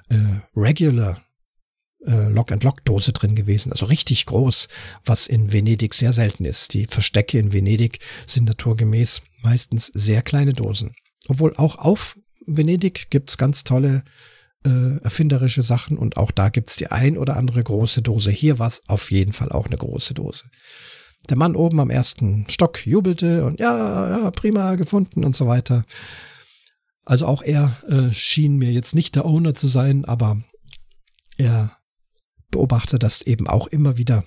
[0.08, 0.16] äh,
[0.56, 1.22] Regular
[2.06, 4.68] äh, Lock-and-Lock-Dose drin gewesen, also richtig groß,
[5.04, 6.74] was in Venedig sehr selten ist.
[6.74, 10.94] Die Verstecke in Venedig sind naturgemäß meistens sehr kleine Dosen.
[11.28, 14.02] Obwohl auch auf Venedig gibt's ganz tolle
[14.64, 18.30] äh, erfinderische Sachen und auch da gibt's die ein oder andere große Dose.
[18.30, 20.44] Hier war's auf jeden Fall auch eine große Dose.
[21.28, 25.84] Der Mann oben am ersten Stock jubelte und ja, ja, prima gefunden und so weiter.
[27.04, 30.40] Also auch er äh, schien mir jetzt nicht der Owner zu sein, aber
[31.36, 31.76] er
[32.52, 34.24] beobachte das eben auch immer wieder,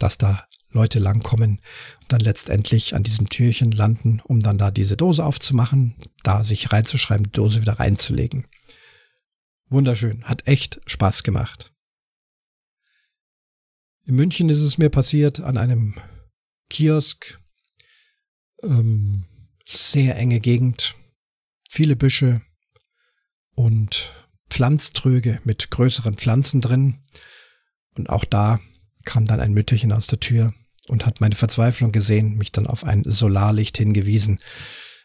[0.00, 1.60] dass da Leute langkommen
[2.00, 6.72] und dann letztendlich an diesem Türchen landen, um dann da diese Dose aufzumachen, da sich
[6.72, 8.48] reinzuschreiben, die Dose wieder reinzulegen.
[9.68, 11.72] Wunderschön, hat echt Spaß gemacht.
[14.04, 15.94] In München ist es mir passiert an einem
[16.68, 17.38] Kiosk,
[18.62, 19.26] ähm,
[19.66, 20.96] sehr enge Gegend,
[21.70, 22.42] viele Büsche
[23.54, 24.12] und
[24.50, 27.02] Pflanztröge mit größeren Pflanzen drin.
[27.96, 28.60] Und auch da
[29.04, 30.52] kam dann ein Mütterchen aus der Tür
[30.88, 34.40] und hat meine Verzweiflung gesehen, mich dann auf ein Solarlicht hingewiesen,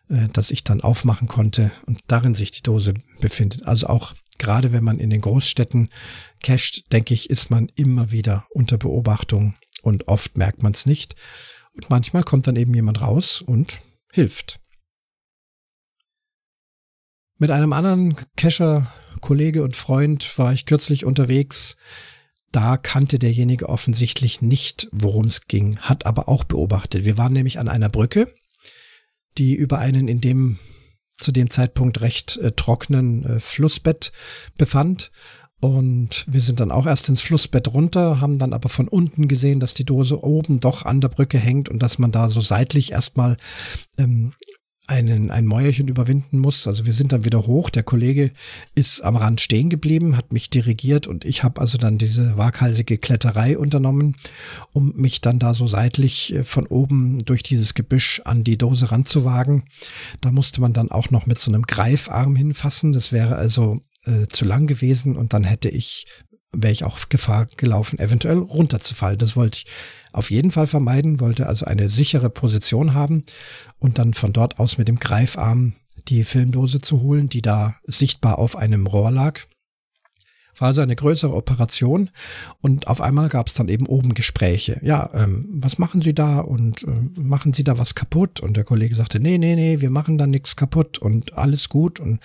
[0.10, 3.66] äh, das ich dann aufmachen konnte und darin sich die Dose befindet.
[3.66, 5.90] Also auch gerade wenn man in den Großstädten
[6.42, 11.16] cached, denke ich, ist man immer wieder unter Beobachtung und oft merkt man es nicht.
[11.74, 14.60] Und manchmal kommt dann eben jemand raus und hilft.
[17.38, 21.78] Mit einem anderen Cacher, Kollege und Freund war ich kürzlich unterwegs,
[22.52, 27.06] da kannte derjenige offensichtlich nicht, worum es ging, hat aber auch beobachtet.
[27.06, 28.34] Wir waren nämlich an einer Brücke,
[29.38, 30.60] die über einen in dem
[31.18, 34.12] zu dem Zeitpunkt recht äh, trockenen äh, Flussbett
[34.58, 35.12] befand.
[35.62, 39.60] Und wir sind dann auch erst ins Flussbett runter, haben dann aber von unten gesehen,
[39.60, 42.94] dass die Dose oben doch an der Brücke hängt und dass man da so seitlich
[42.94, 43.36] erstmal
[43.98, 44.34] ähm,
[44.90, 46.66] einen, ein Mäuerchen überwinden muss.
[46.66, 47.70] Also wir sind dann wieder hoch.
[47.70, 48.32] Der Kollege
[48.74, 52.98] ist am Rand stehen geblieben, hat mich dirigiert und ich habe also dann diese waghalsige
[52.98, 54.16] Kletterei unternommen,
[54.74, 58.92] um mich dann da so seitlich äh, von oben durch dieses Gebüsch an die Dose
[58.92, 59.64] ranzuwagen.
[60.22, 62.92] Da musste man dann auch noch mit so einem Greifarm hinfassen.
[62.92, 66.08] Das wäre also äh, zu lang gewesen und dann hätte ich
[66.52, 69.20] wäre ich auch Gefahr gelaufen, eventuell runterzufallen.
[69.20, 69.66] Das wollte ich
[70.12, 73.22] auf jeden Fall vermeiden, wollte also eine sichere Position haben
[73.80, 75.74] und dann von dort aus mit dem Greifarm
[76.08, 79.42] die Filmdose zu holen, die da sichtbar auf einem Rohr lag.
[80.58, 82.10] War also eine größere Operation
[82.60, 84.80] und auf einmal gab es dann eben oben Gespräche.
[84.84, 88.42] Ja, ähm, was machen Sie da und äh, machen Sie da was kaputt?
[88.42, 92.02] Und der Kollege sagte, nee, nee, nee, wir machen da nichts kaputt und alles gut.
[92.02, 92.20] Und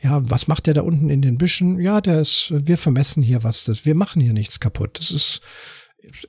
[0.00, 1.80] ja, was macht der da unten in den Büschen?
[1.80, 5.00] Ja, der ist, wir vermessen hier was, das, wir machen hier nichts kaputt.
[5.00, 5.40] Das ist,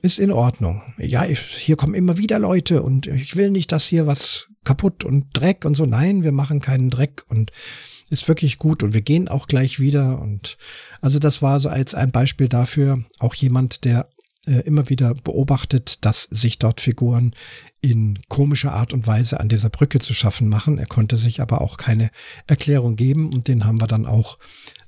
[0.02, 0.82] ist in Ordnung.
[0.98, 5.04] Ja, ich, hier kommen immer wieder Leute und ich will nicht, dass hier was kaputt
[5.04, 5.86] und Dreck und so.
[5.86, 7.52] Nein, wir machen keinen Dreck und
[8.10, 10.56] ist wirklich gut und wir gehen auch gleich wieder und
[11.00, 14.08] also das war so als ein Beispiel dafür auch jemand, der
[14.46, 17.34] äh, immer wieder beobachtet, dass sich dort Figuren
[17.84, 20.78] in komischer Art und Weise an dieser Brücke zu schaffen machen.
[20.78, 22.10] Er konnte sich aber auch keine
[22.46, 24.38] Erklärung geben und den haben wir dann auch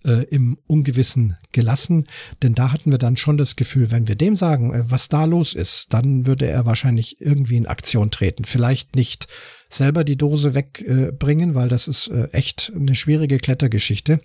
[0.06, 2.06] äh, im Ungewissen gelassen,
[2.42, 5.26] denn da hatten wir dann schon das Gefühl, wenn wir dem sagen, äh, was da
[5.26, 8.46] los ist, dann würde er wahrscheinlich irgendwie in Aktion treten.
[8.46, 9.26] Vielleicht nicht
[9.68, 14.20] selber die Dose wegbringen, äh, weil das ist äh, echt eine schwierige Klettergeschichte.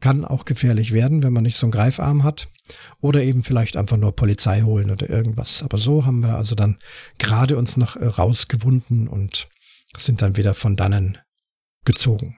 [0.00, 2.48] Kann auch gefährlich werden, wenn man nicht so einen Greifarm hat.
[3.00, 5.62] Oder eben vielleicht einfach nur Polizei holen oder irgendwas.
[5.62, 6.78] Aber so haben wir also dann
[7.18, 9.48] gerade uns noch äh, rausgewunden und
[9.96, 11.18] sind dann wieder von dannen
[11.84, 12.36] gezogen.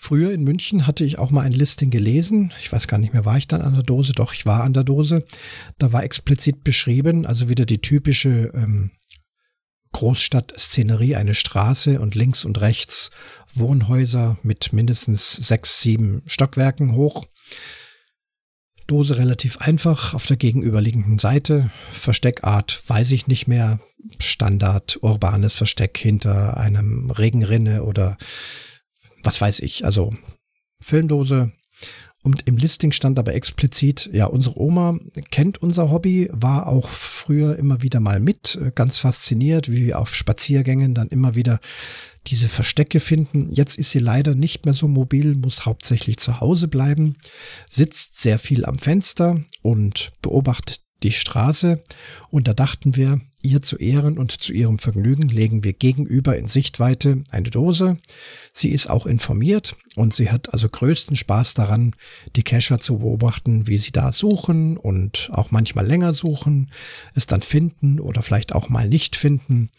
[0.00, 2.52] Früher in München hatte ich auch mal ein Listing gelesen.
[2.60, 4.12] Ich weiß gar nicht mehr, war ich dann an der Dose?
[4.12, 5.24] Doch, ich war an der Dose.
[5.76, 8.92] Da war explizit beschrieben, also wieder die typische ähm,
[9.92, 13.10] Großstadtszenerie, eine Straße und links und rechts
[13.54, 17.26] Wohnhäuser mit mindestens sechs, sieben Stockwerken hoch.
[18.86, 21.70] Dose relativ einfach auf der gegenüberliegenden Seite.
[21.92, 23.80] Versteckart weiß ich nicht mehr.
[24.18, 28.16] Standard urbanes Versteck hinter einem Regenrinne oder
[29.22, 29.84] was weiß ich.
[29.84, 30.14] Also
[30.80, 31.52] Filmdose
[32.24, 34.98] und im Listing stand aber explizit, ja, unsere Oma
[35.30, 40.14] kennt unser Hobby, war auch früher immer wieder mal mit, ganz fasziniert, wie wir auf
[40.14, 41.60] Spaziergängen dann immer wieder
[42.26, 43.52] diese Verstecke finden.
[43.52, 47.16] Jetzt ist sie leider nicht mehr so mobil, muss hauptsächlich zu Hause bleiben,
[47.70, 51.82] sitzt sehr viel am Fenster und beobachtet die Straße.
[52.30, 56.48] Und da dachten wir, Ihr zu Ehren und zu ihrem Vergnügen legen wir gegenüber in
[56.48, 57.96] Sichtweite eine Dose.
[58.52, 61.94] Sie ist auch informiert und sie hat also größten Spaß daran,
[62.34, 66.72] die Cacher zu beobachten, wie sie da suchen und auch manchmal länger suchen,
[67.14, 69.70] es dann finden oder vielleicht auch mal nicht finden.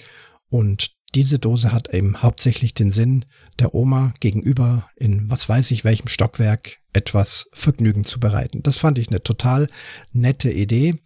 [0.48, 3.26] Und diese Dose hat eben hauptsächlich den Sinn,
[3.58, 8.64] der Oma gegenüber in was weiß ich welchem Stockwerk etwas Vergnügen zu bereiten.
[8.64, 9.68] Das fand ich eine total
[10.12, 11.00] nette Idee.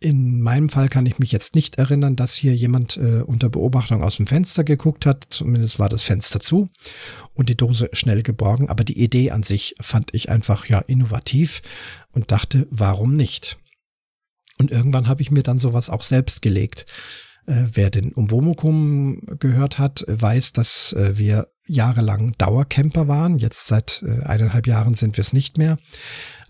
[0.00, 4.04] In meinem Fall kann ich mich jetzt nicht erinnern, dass hier jemand äh, unter Beobachtung
[4.04, 5.26] aus dem Fenster geguckt hat.
[5.28, 6.68] Zumindest war das Fenster zu
[7.34, 8.68] und die Dose schnell geborgen.
[8.68, 11.62] Aber die Idee an sich fand ich einfach ja innovativ
[12.12, 13.58] und dachte, warum nicht?
[14.58, 16.86] Und irgendwann habe ich mir dann sowas auch selbst gelegt.
[17.48, 23.38] Äh, wer den Umwomukum gehört hat, weiß, dass äh, wir jahrelang Dauercamper waren.
[23.38, 25.78] Jetzt seit äh, eineinhalb Jahren sind wir es nicht mehr.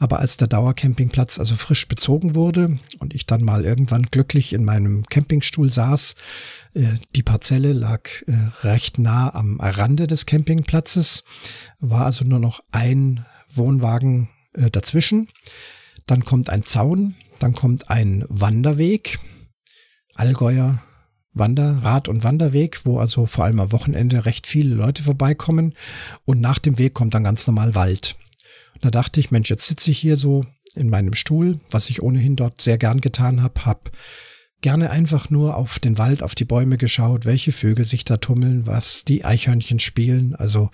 [0.01, 4.65] Aber als der Dauercampingplatz also frisch bezogen wurde und ich dann mal irgendwann glücklich in
[4.65, 6.15] meinem Campingstuhl saß,
[7.17, 8.09] die Parzelle lag
[8.63, 11.25] recht nah am Rande des Campingplatzes,
[11.81, 15.31] war also nur noch ein Wohnwagen dazwischen.
[16.07, 19.19] Dann kommt ein Zaun, dann kommt ein Wanderweg,
[20.15, 20.81] Allgäuer
[21.39, 25.75] Wander-, Rad- und Wanderweg, wo also vor allem am Wochenende recht viele Leute vorbeikommen.
[26.25, 28.17] Und nach dem Weg kommt dann ganz normal Wald.
[28.81, 32.37] Da dachte ich, Mensch, jetzt sitze ich hier so in meinem Stuhl, was ich ohnehin
[32.37, 33.91] dort sehr gern getan habe, hab
[34.61, 38.67] gerne einfach nur auf den Wald, auf die Bäume geschaut, welche Vögel sich da tummeln,
[38.67, 40.35] was die Eichhörnchen spielen.
[40.35, 40.71] Also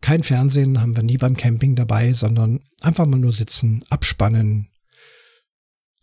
[0.00, 4.68] kein Fernsehen haben wir nie beim Camping dabei, sondern einfach mal nur sitzen, abspannen,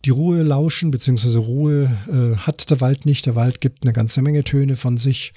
[0.06, 3.26] die Ruhe lauschen, beziehungsweise Ruhe äh, hat der Wald nicht.
[3.26, 5.34] Der Wald gibt eine ganze Menge Töne von sich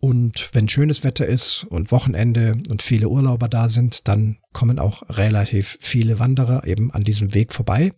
[0.00, 5.02] und wenn schönes Wetter ist und Wochenende und viele Urlauber da sind, dann kommen auch
[5.08, 7.92] relativ viele Wanderer eben an diesem Weg vorbei.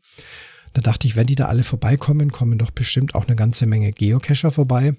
[0.72, 3.92] Da dachte ich, wenn die da alle vorbeikommen, kommen doch bestimmt auch eine ganze Menge
[3.92, 4.94] Geocacher vorbei.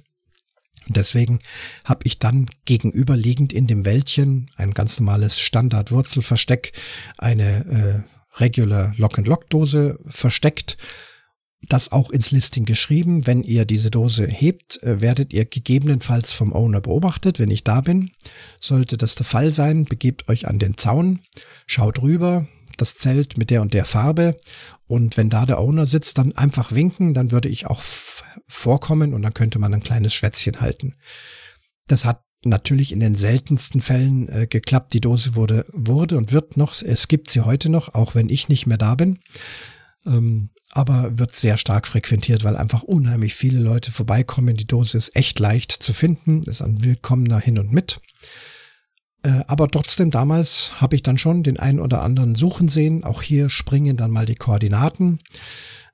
[0.88, 1.40] Und deswegen
[1.86, 6.74] habe ich dann gegenüberliegend in dem Wäldchen ein ganz normales Standard-Wurzelversteck,
[7.18, 10.78] eine äh, Regular Lock-and-Lock-Dose versteckt
[11.68, 13.28] das auch ins Listing geschrieben.
[13.28, 17.40] Wenn ihr diese Dose hebt, äh, werdet ihr gegebenenfalls vom Owner beobachtet.
[17.40, 18.12] Wenn ich da bin,
[18.60, 21.20] sollte das der Fall sein, begebt euch an den Zaun,
[21.68, 24.40] schaut rüber, das Zelt mit der und der Farbe
[24.88, 27.82] und wenn da der Owner sitzt, dann einfach winken, dann würde ich auch
[28.48, 30.96] vorkommen und dann könnte man ein kleines Schwätzchen halten.
[31.88, 34.94] Das hat natürlich in den seltensten Fällen äh, geklappt.
[34.94, 38.50] Die Dose wurde, wurde und wird noch, es gibt sie heute noch, auch wenn ich
[38.50, 39.20] nicht mehr da bin.
[40.06, 44.56] Ähm, aber wird sehr stark frequentiert, weil einfach unheimlich viele Leute vorbeikommen.
[44.56, 48.00] Die Dose ist echt leicht zu finden, ist ein willkommener Hin und Mit.
[49.24, 53.04] Äh, aber trotzdem damals habe ich dann schon den einen oder anderen suchen sehen.
[53.04, 55.20] Auch hier springen dann mal die Koordinaten.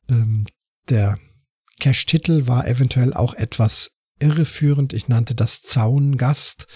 [0.10, 0.46] Ähm,
[0.90, 1.18] der
[1.80, 4.94] Cache-Titel war eventuell auch etwas irreführend.
[4.94, 6.68] Ich nannte das Zaungast,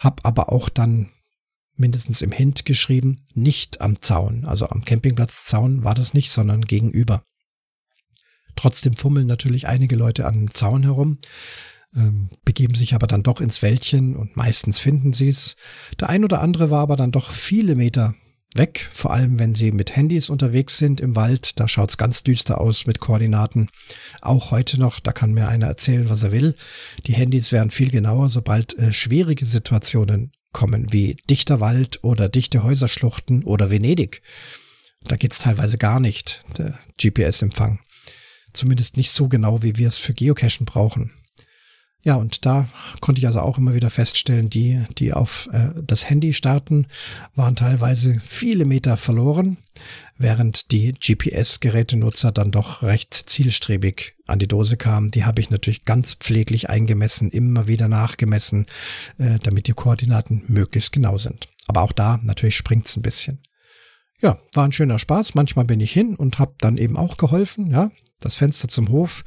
[0.00, 1.10] habe aber auch dann
[1.76, 4.44] mindestens im Hint geschrieben, nicht am Zaun.
[4.44, 7.24] Also am Campingplatz Zaun war das nicht, sondern gegenüber.
[8.56, 11.18] Trotzdem fummeln natürlich einige Leute an dem Zaun herum,
[11.94, 15.56] ähm, begeben sich aber dann doch ins Wäldchen und meistens finden sie es.
[15.98, 18.14] Der ein oder andere war aber dann doch viele Meter
[18.54, 21.58] weg, vor allem wenn sie mit Handys unterwegs sind im Wald.
[21.60, 23.68] Da schaut's ganz düster aus mit Koordinaten.
[24.20, 26.56] Auch heute noch, da kann mir einer erzählen, was er will.
[27.06, 32.62] Die Handys wären viel genauer, sobald äh, schwierige Situationen kommen, wie dichter Wald oder dichte
[32.62, 34.22] Häuserschluchten oder Venedig.
[35.02, 37.80] Da geht's teilweise gar nicht, der GPS-Empfang.
[38.52, 41.12] Zumindest nicht so genau, wie wir es für Geocachen brauchen.
[42.04, 42.68] Ja, und da
[43.00, 46.86] konnte ich also auch immer wieder feststellen, die, die auf äh, das Handy starten,
[47.34, 49.56] waren teilweise viele Meter verloren,
[50.18, 55.12] während die GPS-Gerätenutzer dann doch recht zielstrebig an die Dose kamen.
[55.12, 58.66] Die habe ich natürlich ganz pfleglich eingemessen, immer wieder nachgemessen,
[59.16, 61.48] äh, damit die Koordinaten möglichst genau sind.
[61.68, 63.40] Aber auch da natürlich springt's ein bisschen.
[64.20, 65.34] Ja, war ein schöner Spaß.
[65.34, 67.70] Manchmal bin ich hin und habe dann eben auch geholfen.
[67.70, 67.90] Ja,
[68.20, 69.24] das Fenster zum Hof.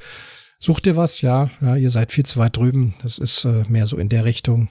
[0.59, 1.21] Sucht ihr was?
[1.21, 2.95] Ja, ja, ihr seid viel zu weit drüben.
[3.03, 4.69] Das ist äh, mehr so in der Richtung.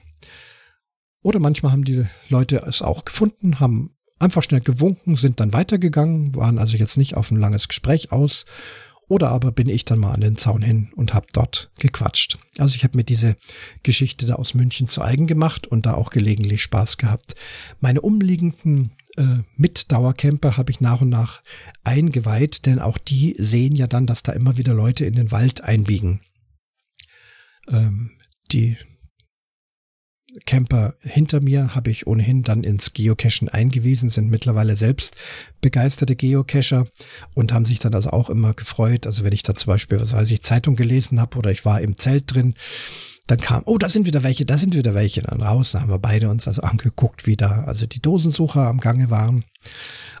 [1.23, 6.35] Oder manchmal haben die Leute es auch gefunden, haben einfach schnell gewunken, sind dann weitergegangen,
[6.35, 8.45] waren also jetzt nicht auf ein langes Gespräch aus.
[9.09, 12.39] Oder aber bin ich dann mal an den Zaun hin und habe dort gequatscht.
[12.57, 13.37] Also ich habe mir diese
[13.83, 17.35] Geschichte da aus München zu eigen gemacht und da auch gelegentlich Spaß gehabt.
[17.79, 21.41] Meine umliegenden äh, Mitdauercamper habe ich nach und nach
[21.83, 25.61] eingeweiht, denn auch die sehen ja dann, dass da immer wieder Leute in den Wald
[25.61, 26.21] einbiegen.
[27.67, 28.11] Ähm,
[28.51, 28.77] die
[30.45, 35.15] Camper hinter mir habe ich ohnehin dann ins Geocachen eingewiesen, sind mittlerweile selbst
[35.61, 36.87] begeisterte Geocacher
[37.33, 39.07] und haben sich dann also auch immer gefreut.
[39.07, 41.81] Also wenn ich da zum Beispiel, was weiß ich, Zeitung gelesen habe oder ich war
[41.81, 42.53] im Zelt drin,
[43.27, 45.21] dann kam, oh, da sind wieder welche, da sind wieder welche.
[45.21, 48.79] Dann raus, da haben wir beide uns also angeguckt, wie da also die Dosensucher am
[48.79, 49.43] Gange waren.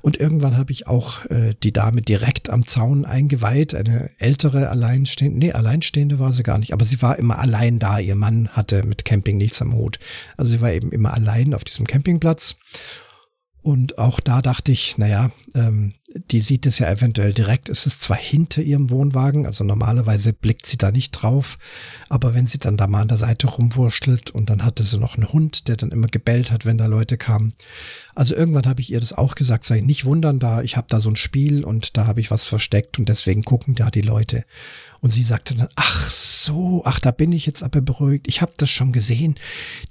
[0.01, 5.39] Und irgendwann habe ich auch äh, die Dame direkt am Zaun eingeweiht, eine ältere alleinstehende,
[5.39, 7.97] nee, alleinstehende war sie gar nicht, aber sie war immer allein da.
[7.97, 9.99] Ihr Mann hatte mit Camping nichts am Hut.
[10.35, 12.57] Also sie war eben immer allein auf diesem Campingplatz.
[13.67, 15.93] Und auch da dachte ich, naja, ähm,
[16.31, 17.67] die sieht es ja eventuell direkt.
[17.67, 21.57] Es ist zwar hinter ihrem Wohnwagen, also normalerweise blickt sie da nicht drauf,
[22.07, 25.15] aber wenn sie dann da mal an der Seite rumwurschtelt und dann hatte sie noch
[25.17, 27.55] einen Hund, der dann immer gebellt hat, wenn da Leute kamen.
[28.15, 31.01] Also irgendwann habe ich ihr das auch gesagt, sei nicht wundern da, ich habe da
[31.01, 34.45] so ein Spiel und da habe ich was versteckt und deswegen gucken da die Leute.
[35.01, 38.27] Und sie sagte dann, ach so, ach, da bin ich jetzt aber beruhigt.
[38.27, 39.35] Ich habe das schon gesehen.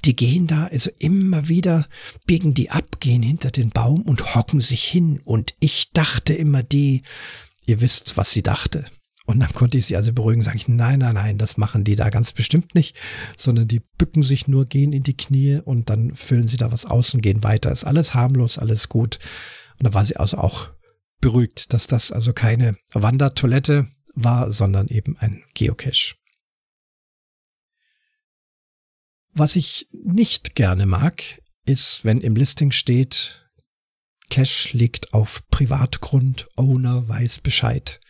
[0.05, 1.87] Die gehen da, also immer wieder
[2.27, 5.21] biegen die ab, gehen hinter den Baum und hocken sich hin.
[5.25, 7.03] Und ich dachte immer die,
[7.66, 8.85] ihr wisst, was sie dachte.
[9.27, 11.97] Und dann konnte ich sie also beruhigen, sage ich, nein, nein, nein, das machen die
[11.97, 12.97] da ganz bestimmt nicht,
[13.37, 16.87] sondern die bücken sich nur, gehen in die Knie und dann füllen sie da was
[16.87, 17.73] aus und gehen weiter.
[17.73, 19.19] Ist alles harmlos, alles gut.
[19.79, 20.69] Und da war sie also auch
[21.21, 26.16] beruhigt, dass das also keine Wandertoilette war, sondern eben ein Geocache.
[29.33, 33.50] Was ich nicht gerne mag, ist, wenn im Listing steht,
[34.31, 38.00] Cache liegt auf Privatgrund, Owner weiß Bescheid.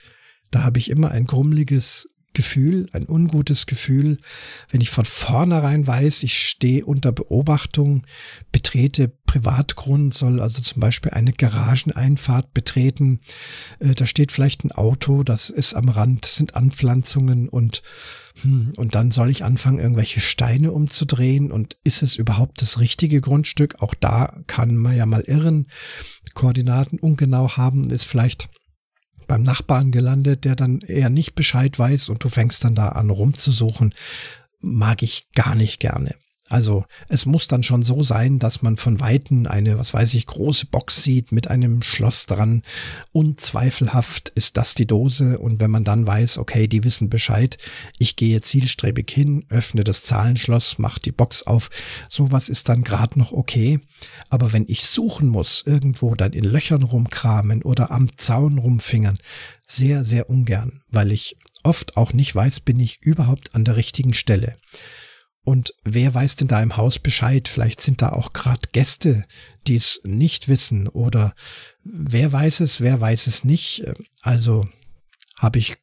[0.51, 4.19] Da habe ich immer ein grummeliges Gefühl, ein ungutes Gefühl,
[4.71, 8.07] wenn ich von vornherein weiß, ich stehe unter Beobachtung,
[8.53, 13.21] betrete Privatgrund, soll also zum Beispiel eine Garageneinfahrt betreten,
[13.79, 17.83] äh, da steht vielleicht ein Auto, das ist am Rand, sind Anpflanzungen und
[18.43, 21.51] hm, und dann soll ich anfangen, irgendwelche Steine umzudrehen.
[21.51, 23.81] Und ist es überhaupt das richtige Grundstück?
[23.81, 25.69] Auch da kann man ja mal irren,
[26.35, 28.51] Koordinaten ungenau haben, ist vielleicht
[29.27, 33.11] beim Nachbarn gelandet, der dann eher nicht Bescheid weiß und du fängst dann da an
[33.11, 33.95] rumzusuchen,
[34.61, 36.15] mag ich gar nicht gerne.
[36.49, 40.27] Also es muss dann schon so sein, dass man von Weitem eine, was weiß ich,
[40.27, 42.63] große Box sieht mit einem Schloss dran.
[43.11, 45.39] Unzweifelhaft ist das die Dose.
[45.39, 47.59] Und wenn man dann weiß, okay, die wissen Bescheid,
[47.99, 51.69] ich gehe zielstrebig hin, öffne das Zahlenschloss, mach die Box auf,
[52.09, 53.81] sowas ist dann gerade noch okay.
[54.31, 59.19] Aber wenn ich suchen muss, irgendwo dann in Löchern rumkramen oder am Zaun rumfingern,
[59.67, 64.15] sehr, sehr ungern, weil ich oft auch nicht weiß, bin ich überhaupt an der richtigen
[64.15, 64.57] Stelle.
[65.47, 67.47] Und wer weiß denn da im Haus Bescheid?
[67.47, 69.25] Vielleicht sind da auch gerade Gäste,
[69.69, 71.37] die es nicht wissen oder
[71.85, 73.85] wer weiß es, wer weiß es nicht.
[74.23, 74.69] Also
[75.37, 75.77] habe ich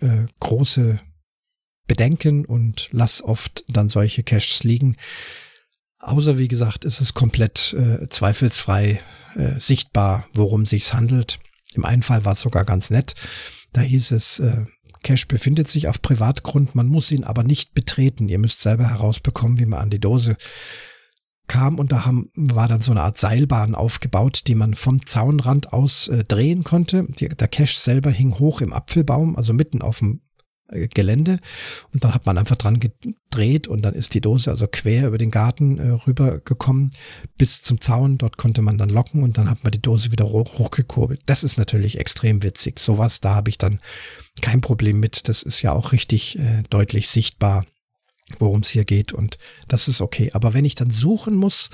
[0.00, 0.98] äh, große
[1.86, 4.96] Bedenken und lass oft dann solche Caches liegen.
[5.98, 9.02] Außer wie gesagt, ist es komplett äh, zweifelsfrei
[9.34, 11.38] äh, sichtbar, worum sich's handelt.
[11.74, 13.14] Im einen Fall war es sogar ganz nett.
[13.74, 14.64] Da hieß es, äh,
[15.02, 18.28] Cache befindet sich auf Privatgrund, man muss ihn aber nicht betreten.
[18.28, 20.36] Ihr müsst selber herausbekommen, wie man an die Dose
[21.48, 25.72] kam und da haben, war dann so eine Art Seilbahn aufgebaut, die man vom Zaunrand
[25.72, 27.06] aus äh, drehen konnte.
[27.18, 30.22] Die, der Cache selber hing hoch im Apfelbaum, also mitten auf dem
[30.72, 31.38] Gelände
[31.92, 35.18] und dann hat man einfach dran gedreht und dann ist die Dose also quer über
[35.18, 36.92] den Garten äh, rübergekommen
[37.38, 38.18] bis zum Zaun.
[38.18, 41.22] Dort konnte man dann locken und dann hat man die Dose wieder hoch, hochgekurbelt.
[41.26, 42.80] Das ist natürlich extrem witzig.
[42.80, 43.80] Sowas, da habe ich dann
[44.40, 45.28] kein Problem mit.
[45.28, 47.66] Das ist ja auch richtig äh, deutlich sichtbar,
[48.38, 50.30] worum es hier geht und das ist okay.
[50.32, 51.70] Aber wenn ich dann suchen muss,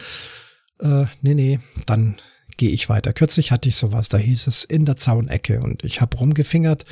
[0.80, 2.16] äh, nee, nee, dann
[2.58, 3.14] gehe ich weiter.
[3.14, 6.84] Kürzlich hatte ich sowas, da hieß es in der Zaunecke und ich habe rumgefingert,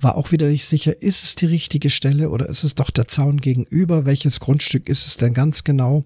[0.00, 3.06] war auch wieder nicht sicher, ist es die richtige Stelle oder ist es doch der
[3.06, 4.04] Zaun gegenüber?
[4.04, 6.04] Welches Grundstück ist es denn ganz genau?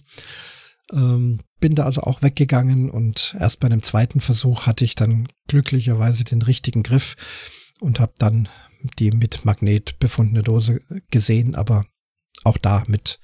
[0.93, 5.29] Ähm, bin da also auch weggegangen und erst bei einem zweiten Versuch hatte ich dann
[5.49, 7.17] glücklicherweise den richtigen Griff
[7.81, 8.49] und habe dann
[8.99, 10.81] die mit Magnet befundene Dose
[11.11, 11.87] gesehen, aber
[12.45, 13.21] auch da mit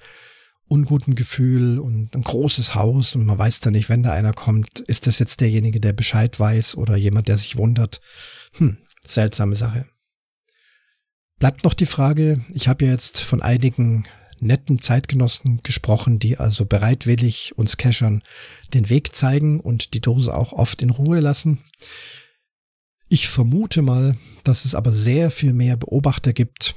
[0.69, 4.81] unguten Gefühl und ein großes Haus und man weiß dann nicht, wenn da einer kommt,
[4.81, 8.01] ist das jetzt derjenige, der Bescheid weiß oder jemand, der sich wundert.
[8.57, 9.87] Hm, seltsame Sache.
[11.39, 14.05] Bleibt noch die Frage, ich habe ja jetzt von einigen
[14.43, 18.23] netten Zeitgenossen gesprochen, die also bereitwillig uns Cachern
[18.75, 21.61] den Weg zeigen und die Dose auch oft in Ruhe lassen.
[23.09, 26.75] Ich vermute mal, dass es aber sehr viel mehr Beobachter gibt,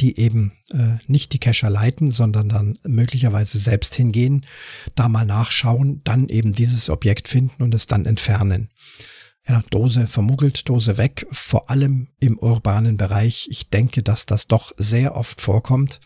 [0.00, 4.46] die eben äh, nicht die Cacher leiten, sondern dann möglicherweise selbst hingehen,
[4.94, 8.70] da mal nachschauen, dann eben dieses Objekt finden und es dann entfernen.
[9.46, 13.46] Ja, Dose vermuggelt, Dose weg, vor allem im urbanen Bereich.
[13.50, 16.00] Ich denke, dass das doch sehr oft vorkommt.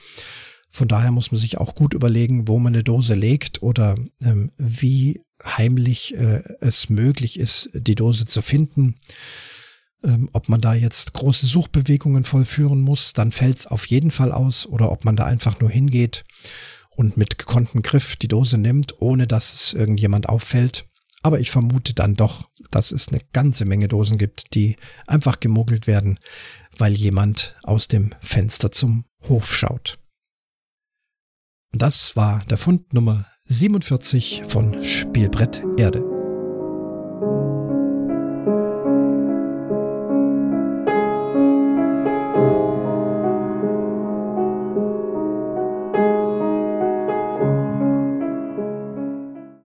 [0.70, 4.50] Von daher muss man sich auch gut überlegen, wo man eine Dose legt oder ähm,
[4.58, 8.96] wie heimlich äh, es möglich ist, die Dose zu finden
[10.04, 14.32] ähm, ob man da jetzt große Suchbewegungen vollführen muss, dann fällt es auf jeden Fall
[14.32, 16.24] aus, oder ob man da einfach nur hingeht
[16.96, 20.86] und mit gekonntem Griff die Dose nimmt, ohne dass es irgendjemand auffällt.
[21.22, 24.76] Aber ich vermute dann doch, dass es eine ganze Menge Dosen gibt, die
[25.06, 26.18] einfach gemuggelt werden,
[26.76, 29.98] weil jemand aus dem Fenster zum Hof schaut.
[31.72, 36.17] Das war der Fund Nummer 47 von Spielbrett Erde.